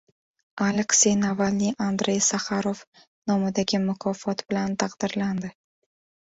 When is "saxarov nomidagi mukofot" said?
2.29-4.43